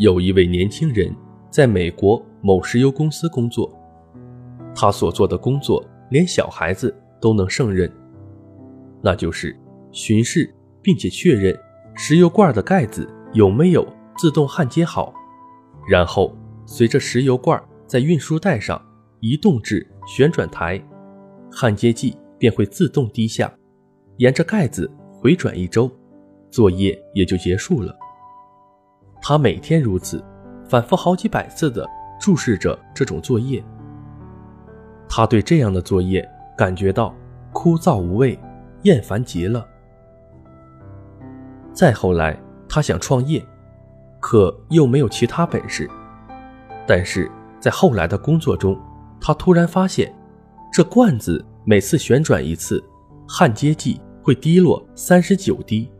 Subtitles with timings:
[0.00, 1.14] 有一位年轻人
[1.50, 3.70] 在美国某石油公司工作，
[4.74, 7.92] 他所做的工作连小孩子都能胜任，
[9.02, 9.54] 那就是
[9.92, 10.50] 巡视
[10.80, 11.54] 并且确认
[11.94, 13.86] 石油罐的盖子有没有
[14.16, 15.12] 自动焊接好，
[15.86, 18.82] 然后随着石油罐在运输带上
[19.20, 20.82] 移动至旋转台，
[21.52, 23.52] 焊接剂便会自动滴下，
[24.16, 25.90] 沿着盖子回转一周，
[26.50, 27.94] 作业也就结束了。
[29.20, 30.24] 他每天如此，
[30.68, 31.86] 反复好几百次地
[32.20, 33.62] 注视着这种作业。
[35.08, 37.14] 他对这样的作业感觉到
[37.52, 38.38] 枯燥无味，
[38.82, 39.66] 厌烦极了。
[41.72, 43.44] 再后来，他想创业，
[44.20, 45.88] 可又没有其他本事。
[46.86, 48.78] 但是在后来的工作中，
[49.20, 50.14] 他突然发现，
[50.72, 52.82] 这罐子每次旋转一次，
[53.28, 55.90] 焊接剂会滴落三十九滴，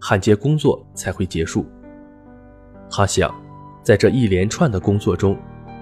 [0.00, 1.66] 焊接工作才会结束。
[2.90, 3.34] 他想，
[3.82, 5.36] 在这一连串的工作中，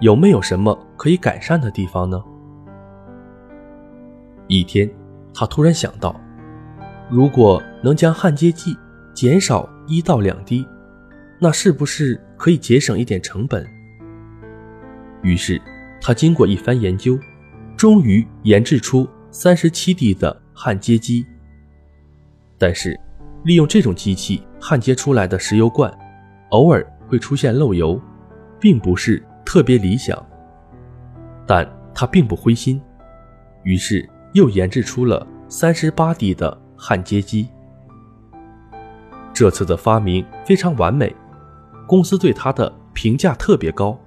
[0.00, 2.22] 有没有什么可以改善的地方呢？
[4.46, 4.90] 一天，
[5.32, 6.18] 他突然想到，
[7.08, 8.76] 如果能将焊接剂
[9.14, 10.66] 减少一到两滴，
[11.38, 13.66] 那是不是可以节省一点成本？
[15.22, 15.60] 于是，
[16.00, 17.18] 他经过一番研究，
[17.76, 21.24] 终于研制出三十七滴的焊接机。
[22.58, 22.98] 但是，
[23.44, 25.92] 利用这种机器焊接出来的石油罐。
[26.50, 28.00] 偶尔会出现漏油，
[28.60, 30.24] 并不是特别理想，
[31.46, 32.80] 但他并不灰心，
[33.64, 37.48] 于是又研制出了三十八滴的焊接机。
[39.32, 41.14] 这次的发明非常完美，
[41.86, 43.98] 公司对他的评价特别高，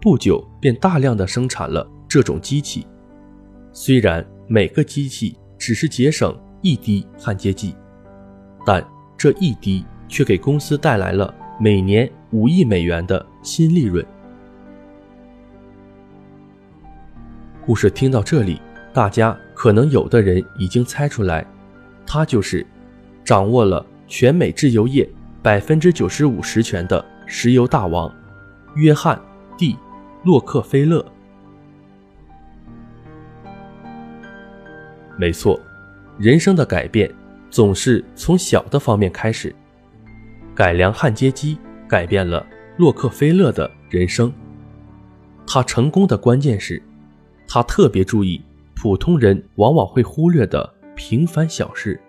[0.00, 2.86] 不久便大量的生产了这种机器。
[3.72, 7.74] 虽然每个机器只是节省一滴焊接剂，
[8.66, 11.34] 但这一滴却给公司带来了。
[11.60, 14.04] 每年五亿美元的新利润。
[17.64, 18.60] 故事听到这里，
[18.92, 21.46] 大家可能有的人已经猜出来，
[22.04, 22.66] 他就是
[23.24, 25.08] 掌握了全美制油业
[25.42, 28.12] 百分之九十五实权的石油大王
[28.74, 29.16] 约翰
[29.56, 29.76] ·D·
[30.24, 31.04] 洛克菲勒。
[35.16, 35.60] 没错，
[36.18, 37.08] 人生的改变
[37.48, 39.54] 总是从小的方面开始。
[40.54, 44.32] 改良焊接机改变了洛克菲勒的人生。
[45.46, 46.80] 他成功的关键是，
[47.46, 48.40] 他特别注意
[48.74, 52.00] 普通人往往会忽略的平凡小事，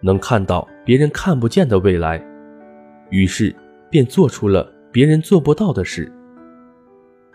[0.00, 2.22] 能看到别人看不见的未来，
[3.10, 3.54] 于是
[3.90, 6.10] 便做出了别人做不到的事。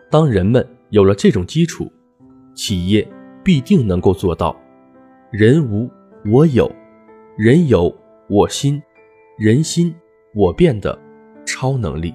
[0.09, 1.91] 当人们有了这种基础，
[2.55, 3.07] 企业
[3.43, 4.55] 必定能够做到
[5.31, 5.89] “人无
[6.25, 6.71] 我有，
[7.37, 7.95] 人有
[8.27, 8.81] 我心，
[9.37, 9.93] 人心”。
[10.35, 10.99] 我变的
[11.45, 12.13] 超能力。